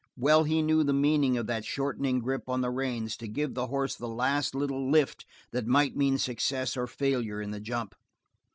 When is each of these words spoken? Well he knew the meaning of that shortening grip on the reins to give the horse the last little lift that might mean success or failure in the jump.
Well 0.17 0.45
he 0.45 0.63
knew 0.63 0.83
the 0.83 0.93
meaning 0.93 1.37
of 1.37 1.45
that 1.45 1.63
shortening 1.63 2.21
grip 2.21 2.49
on 2.49 2.61
the 2.61 2.71
reins 2.71 3.15
to 3.17 3.27
give 3.27 3.53
the 3.53 3.67
horse 3.67 3.93
the 3.95 4.07
last 4.07 4.55
little 4.55 4.89
lift 4.89 5.27
that 5.51 5.67
might 5.67 5.95
mean 5.95 6.17
success 6.17 6.75
or 6.75 6.87
failure 6.87 7.39
in 7.39 7.51
the 7.51 7.59
jump. 7.61 7.93